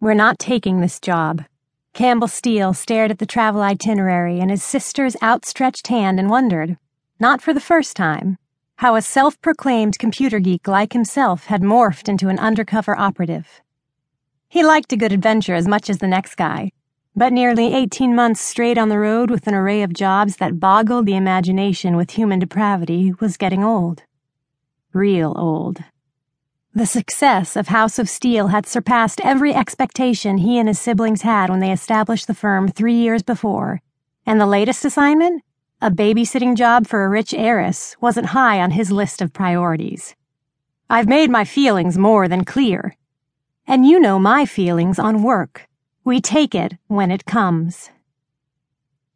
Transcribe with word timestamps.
We're 0.00 0.14
not 0.14 0.38
taking 0.38 0.80
this 0.80 1.00
job. 1.00 1.44
Campbell 1.92 2.28
Steele 2.28 2.72
stared 2.72 3.10
at 3.10 3.18
the 3.18 3.26
travel 3.26 3.62
itinerary 3.62 4.38
and 4.38 4.48
his 4.48 4.62
sister's 4.62 5.16
outstretched 5.20 5.88
hand 5.88 6.20
and 6.20 6.30
wondered, 6.30 6.76
not 7.18 7.42
for 7.42 7.52
the 7.52 7.60
first 7.60 7.96
time, 7.96 8.38
how 8.76 8.94
a 8.94 9.02
self 9.02 9.40
proclaimed 9.40 9.98
computer 9.98 10.38
geek 10.38 10.68
like 10.68 10.92
himself 10.92 11.46
had 11.46 11.62
morphed 11.62 12.08
into 12.08 12.28
an 12.28 12.38
undercover 12.38 12.96
operative. 12.96 13.60
He 14.48 14.64
liked 14.64 14.92
a 14.92 14.96
good 14.96 15.12
adventure 15.12 15.56
as 15.56 15.66
much 15.66 15.90
as 15.90 15.98
the 15.98 16.06
next 16.06 16.36
guy, 16.36 16.70
but 17.16 17.32
nearly 17.32 17.74
18 17.74 18.14
months 18.14 18.40
straight 18.40 18.78
on 18.78 18.90
the 18.90 19.00
road 19.00 19.32
with 19.32 19.48
an 19.48 19.54
array 19.54 19.82
of 19.82 19.92
jobs 19.92 20.36
that 20.36 20.60
boggled 20.60 21.06
the 21.06 21.16
imagination 21.16 21.96
with 21.96 22.12
human 22.12 22.38
depravity 22.38 23.12
was 23.18 23.36
getting 23.36 23.64
old. 23.64 24.04
Real 24.92 25.34
old. 25.36 25.82
The 26.74 26.86
success 26.86 27.56
of 27.56 27.68
House 27.68 27.98
of 27.98 28.08
Steele 28.08 28.48
had 28.48 28.66
surpassed 28.66 29.22
every 29.24 29.54
expectation 29.54 30.38
he 30.38 30.58
and 30.58 30.68
his 30.68 30.78
siblings 30.78 31.22
had 31.22 31.48
when 31.48 31.60
they 31.60 31.72
established 31.72 32.26
the 32.26 32.34
firm 32.34 32.68
three 32.68 32.94
years 32.94 33.22
before, 33.22 33.80
and 34.26 34.38
the 34.38 34.46
latest 34.46 34.84
assignment, 34.84 35.42
a 35.80 35.90
babysitting 35.90 36.56
job 36.56 36.86
for 36.86 37.04
a 37.04 37.08
rich 37.08 37.32
heiress, 37.32 37.96
wasn't 38.00 38.26
high 38.26 38.60
on 38.60 38.72
his 38.72 38.92
list 38.92 39.22
of 39.22 39.32
priorities. 39.32 40.14
I've 40.90 41.08
made 41.08 41.30
my 41.30 41.44
feelings 41.44 41.96
more 41.96 42.28
than 42.28 42.44
clear. 42.44 42.96
And 43.66 43.86
you 43.86 43.98
know 43.98 44.18
my 44.18 44.44
feelings 44.44 44.98
on 44.98 45.22
work. 45.22 45.68
We 46.04 46.20
take 46.20 46.54
it 46.54 46.74
when 46.86 47.10
it 47.10 47.24
comes. 47.24 47.90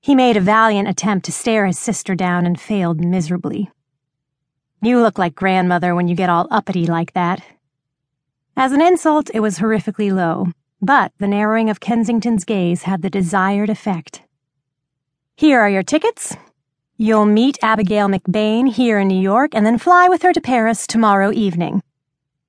He 0.00 0.14
made 0.14 0.36
a 0.36 0.40
valiant 0.40 0.88
attempt 0.88 1.26
to 1.26 1.32
stare 1.32 1.66
his 1.66 1.78
sister 1.78 2.14
down 2.14 2.46
and 2.46 2.60
failed 2.60 3.04
miserably. 3.04 3.70
You 4.84 5.00
look 5.00 5.16
like 5.16 5.36
grandmother 5.36 5.94
when 5.94 6.08
you 6.08 6.16
get 6.16 6.28
all 6.28 6.48
uppity 6.50 6.86
like 6.86 7.12
that. 7.12 7.40
As 8.56 8.72
an 8.72 8.82
insult, 8.82 9.30
it 9.32 9.38
was 9.38 9.60
horrifically 9.60 10.12
low, 10.12 10.48
but 10.80 11.12
the 11.18 11.28
narrowing 11.28 11.70
of 11.70 11.78
Kensington's 11.78 12.44
gaze 12.44 12.82
had 12.82 13.00
the 13.00 13.08
desired 13.08 13.70
effect. 13.70 14.22
Here 15.36 15.60
are 15.60 15.70
your 15.70 15.84
tickets. 15.84 16.36
You'll 16.96 17.26
meet 17.26 17.62
Abigail 17.62 18.08
McBane 18.08 18.72
here 18.72 18.98
in 18.98 19.06
New 19.06 19.20
York 19.20 19.54
and 19.54 19.64
then 19.64 19.78
fly 19.78 20.08
with 20.08 20.22
her 20.22 20.32
to 20.32 20.40
Paris 20.40 20.84
tomorrow 20.88 21.30
evening. 21.30 21.84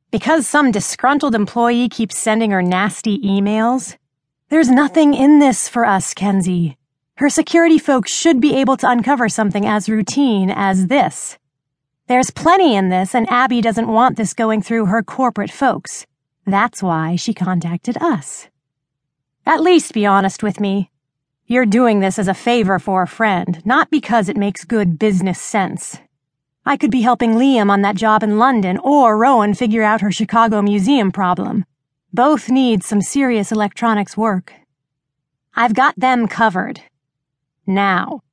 Because 0.10 0.48
some 0.48 0.72
disgruntled 0.72 1.36
employee 1.36 1.88
keeps 1.88 2.18
sending 2.18 2.50
her 2.50 2.64
nasty 2.64 3.20
emails, 3.20 3.96
there's 4.50 4.72
nothing 4.72 5.14
in 5.14 5.38
this 5.38 5.70
for 5.70 5.86
us, 5.86 6.16
Kenzie. 6.16 6.78
Her 7.18 7.30
security 7.30 7.78
folks 7.78 8.12
should 8.12 8.42
be 8.42 8.56
able 8.56 8.78
to 8.78 8.90
uncover 8.90 9.30
something 9.30 9.68
as 9.68 9.88
routine 9.88 10.50
as 10.50 10.88
this. 10.88 11.38
There's 12.08 12.32
plenty 12.32 12.76
in 12.76 12.90
this, 12.90 13.16
and 13.16 13.30
Abby 13.30 13.62
doesn't 13.62 13.88
want 13.88 14.18
this 14.18 14.34
going 14.34 14.62
through 14.62 14.88
her 14.88 15.02
corporate 15.02 15.52
folks. 15.52 16.06
That's 16.46 16.84
why 16.84 17.16
she 17.16 17.34
contacted 17.34 17.98
us. 18.02 18.50
At 19.46 19.62
least 19.62 19.94
be 19.94 20.06
honest 20.06 20.44
with 20.44 20.60
me. 20.60 20.92
You're 21.48 21.66
doing 21.66 22.02
this 22.02 22.20
as 22.20 22.28
a 22.28 22.34
favor 22.34 22.78
for 22.78 23.04
a 23.04 23.08
friend, 23.08 23.66
not 23.66 23.90
because 23.90 24.28
it 24.28 24.36
makes 24.36 24.66
good 24.66 25.00
business 25.00 25.40
sense. 25.40 25.98
I 26.66 26.76
could 26.76 26.92
be 26.92 27.02
helping 27.02 27.36
Liam 27.36 27.70
on 27.70 27.82
that 27.84 27.96
job 27.96 28.22
in 28.22 28.38
London 28.38 28.78
or 28.80 29.18
Rowan 29.18 29.54
figure 29.54 29.84
out 29.84 30.02
her 30.02 30.12
Chicago 30.12 30.62
museum 30.62 31.12
problem. 31.12 31.66
Both 32.14 32.50
need 32.50 32.84
some 32.84 33.02
serious 33.02 33.52
electronics 33.52 34.18
work. 34.18 34.54
I've 35.56 35.74
got 35.74 35.98
them 35.98 36.28
covered. 36.28 36.82
Now. 37.66 38.24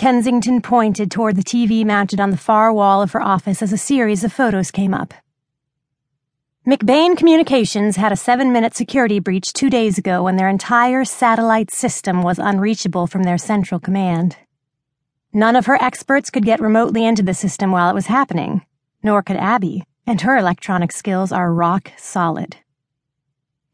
Kensington 0.00 0.62
pointed 0.62 1.10
toward 1.10 1.36
the 1.36 1.42
TV 1.42 1.84
mounted 1.84 2.20
on 2.20 2.30
the 2.30 2.38
far 2.38 2.72
wall 2.72 3.02
of 3.02 3.12
her 3.12 3.20
office 3.20 3.60
as 3.60 3.70
a 3.70 3.76
series 3.76 4.24
of 4.24 4.32
photos 4.32 4.70
came 4.70 4.94
up. 4.94 5.12
McBane 6.66 7.18
Communications 7.18 7.96
had 7.96 8.10
a 8.10 8.16
seven 8.16 8.50
minute 8.50 8.74
security 8.74 9.18
breach 9.18 9.52
two 9.52 9.68
days 9.68 9.98
ago 9.98 10.22
when 10.22 10.36
their 10.36 10.48
entire 10.48 11.04
satellite 11.04 11.70
system 11.70 12.22
was 12.22 12.38
unreachable 12.38 13.06
from 13.06 13.24
their 13.24 13.36
central 13.36 13.78
command. 13.78 14.38
None 15.34 15.54
of 15.54 15.66
her 15.66 15.76
experts 15.82 16.30
could 16.30 16.46
get 16.46 16.60
remotely 16.60 17.04
into 17.04 17.22
the 17.22 17.34
system 17.34 17.70
while 17.70 17.90
it 17.90 17.94
was 17.94 18.06
happening, 18.06 18.64
nor 19.02 19.22
could 19.22 19.36
Abby, 19.36 19.84
and 20.06 20.22
her 20.22 20.38
electronic 20.38 20.92
skills 20.92 21.30
are 21.30 21.52
rock 21.52 21.92
solid. 21.98 22.56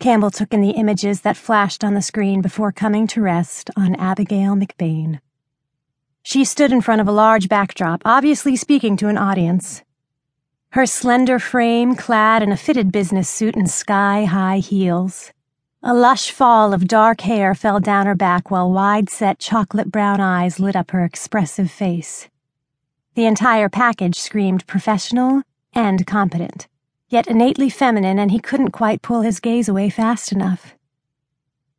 Campbell 0.00 0.32
took 0.32 0.52
in 0.52 0.60
the 0.60 0.70
images 0.70 1.20
that 1.20 1.36
flashed 1.36 1.84
on 1.84 1.94
the 1.94 2.02
screen 2.02 2.40
before 2.42 2.72
coming 2.72 3.06
to 3.06 3.22
rest 3.22 3.70
on 3.76 3.94
Abigail 3.94 4.56
McBane. 4.56 5.20
She 6.28 6.44
stood 6.44 6.72
in 6.72 6.80
front 6.80 7.00
of 7.00 7.06
a 7.06 7.12
large 7.12 7.48
backdrop, 7.48 8.02
obviously 8.04 8.56
speaking 8.56 8.96
to 8.96 9.06
an 9.06 9.16
audience. 9.16 9.84
Her 10.70 10.84
slender 10.84 11.38
frame 11.38 11.94
clad 11.94 12.42
in 12.42 12.50
a 12.50 12.56
fitted 12.56 12.90
business 12.90 13.28
suit 13.28 13.54
and 13.54 13.70
sky 13.70 14.24
high 14.24 14.58
heels. 14.58 15.30
A 15.84 15.94
lush 15.94 16.32
fall 16.32 16.74
of 16.74 16.88
dark 16.88 17.20
hair 17.20 17.54
fell 17.54 17.78
down 17.78 18.06
her 18.06 18.16
back 18.16 18.50
while 18.50 18.72
wide 18.72 19.08
set 19.08 19.38
chocolate 19.38 19.92
brown 19.92 20.20
eyes 20.20 20.58
lit 20.58 20.74
up 20.74 20.90
her 20.90 21.04
expressive 21.04 21.70
face. 21.70 22.28
The 23.14 23.26
entire 23.26 23.68
package 23.68 24.16
screamed 24.16 24.66
professional 24.66 25.44
and 25.74 26.08
competent, 26.08 26.66
yet 27.08 27.28
innately 27.28 27.70
feminine, 27.70 28.18
and 28.18 28.32
he 28.32 28.40
couldn't 28.40 28.72
quite 28.72 29.00
pull 29.00 29.20
his 29.20 29.38
gaze 29.38 29.68
away 29.68 29.90
fast 29.90 30.32
enough. 30.32 30.74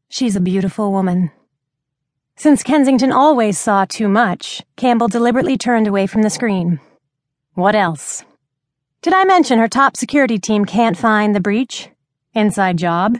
She's 0.07 0.37
a 0.37 0.39
beautiful 0.39 0.93
woman, 0.93 1.31
since 2.47 2.63
Kensington 2.63 3.11
always 3.11 3.59
saw 3.59 3.83
too 3.83 4.07
much, 4.07 4.63
Campbell 4.77 5.09
deliberately 5.09 5.57
turned 5.57 5.85
away 5.85 6.07
from 6.07 6.21
the 6.21 6.29
screen. 6.29 6.79
What 7.55 7.75
else? 7.75 8.23
Did 9.01 9.11
I 9.11 9.25
mention 9.25 9.59
her 9.59 9.67
top 9.67 9.97
security 9.97 10.39
team 10.39 10.63
can't 10.63 10.95
find 10.95 11.35
the 11.35 11.41
breach? 11.41 11.89
Inside 12.33 12.77
job? 12.77 13.19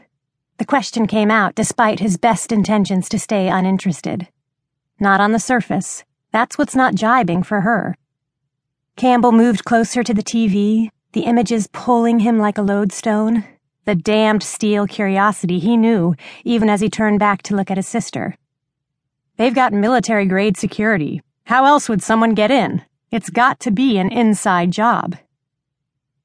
The 0.60 0.66
question 0.66 1.08
came 1.08 1.30
out 1.30 1.56
despite 1.56 2.00
his 2.00 2.16
best 2.16 2.54
intentions 2.54 3.10
to 3.10 3.20
stay 3.20 3.50
uninterested. 3.50 4.30
Not 4.98 5.20
on 5.20 5.34
the 5.34 5.40
surface. 5.40 6.06
That's 6.32 6.58
what's 6.58 6.74
not 6.74 6.96
jibing 6.96 7.44
for 7.44 7.60
her. 7.60 7.98
Campbell 8.96 9.34
moved 9.34 9.66
closer 9.66 10.04
to 10.04 10.14
the 10.14 10.24
TV, 10.24 10.90
the 11.12 11.26
images 11.26 11.68
pulling 11.74 12.20
him 12.20 12.40
like 12.40 12.58
a 12.58 12.62
lodestone. 12.62 13.44
The 13.84 13.96
damned 13.96 14.42
Steele 14.42 14.88
curiosity 14.88 15.60
he 15.60 15.76
knew, 15.76 16.16
even 16.46 16.70
as 16.70 16.80
he 16.80 16.90
turned 16.90 17.20
back 17.20 17.42
to 17.42 17.58
look 17.58 17.70
at 17.70 17.76
his 17.76 17.90
sister. 17.90 18.38
They've 19.38 19.54
got 19.54 19.72
military 19.72 20.26
grade 20.26 20.58
security. 20.58 21.22
How 21.46 21.66
else 21.66 21.88
would 21.88 22.02
someone 22.02 22.34
get 22.34 22.52
in? 22.52 22.84
It's 23.12 23.30
got 23.30 23.60
to 23.62 23.72
be 23.72 24.00
an 24.00 24.12
inside 24.12 24.72
job. 24.72 25.16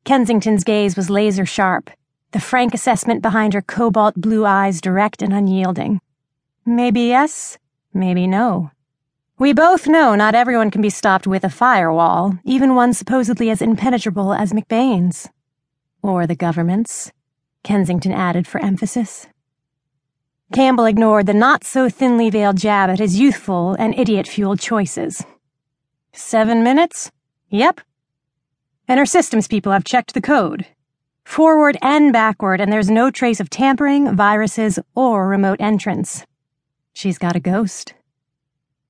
Kensington's 0.05 0.65
gaze 0.65 0.97
was 0.97 1.11
laser 1.11 1.47
sharp, 1.47 1.91
the 2.33 2.41
frank 2.41 2.75
assessment 2.75 3.23
behind 3.23 3.53
her 3.53 3.63
cobalt 3.63 4.15
blue 4.17 4.47
eyes 4.47 4.81
direct 4.81 5.23
and 5.23 5.33
unyielding. 5.33 6.01
Maybe 6.65 7.03
yes, 7.03 7.59
maybe 7.93 8.27
no. 8.27 8.71
We 9.39 9.53
both 9.53 9.87
know 9.87 10.15
not 10.15 10.35
everyone 10.35 10.71
can 10.71 10.83
be 10.83 10.91
stopped 10.91 11.27
with 11.27 11.45
a 11.45 11.51
firewall, 11.51 12.39
even 12.45 12.75
one 12.75 12.95
supposedly 12.95 13.51
as 13.51 13.61
impenetrable 13.61 14.33
as 14.33 14.53
McBane's. 14.53 15.29
Or 16.03 16.27
the 16.27 16.35
government's, 16.35 17.13
Kensington 17.63 18.13
added 18.13 18.47
for 18.47 18.61
emphasis. 18.61 19.27
Campbell 20.53 20.85
ignored 20.85 21.25
the 21.25 21.33
not 21.33 21.65
so 21.65 21.89
thinly 21.89 22.29
veiled 22.29 22.59
jab 22.59 22.91
at 22.91 22.99
his 22.99 23.19
youthful 23.19 23.75
and 23.79 23.99
idiot 23.99 24.29
fueled 24.29 24.61
choices. 24.61 25.25
Seven 26.13 26.63
minutes? 26.63 27.11
Yep. 27.49 27.81
And 28.87 28.99
her 28.99 29.07
systems 29.07 29.49
people 29.49 29.73
have 29.73 29.85
checked 29.85 30.13
the 30.13 30.21
code. 30.21 30.67
Forward 31.25 31.79
and 31.81 32.13
backward, 32.13 32.61
and 32.61 32.71
there's 32.71 32.91
no 32.91 33.11
trace 33.11 33.41
of 33.41 33.49
tampering, 33.49 34.15
viruses, 34.15 34.79
or 34.95 35.27
remote 35.27 35.61
entrance. 35.61 36.27
She's 36.93 37.17
got 37.17 37.35
a 37.35 37.41
ghost. 37.41 37.95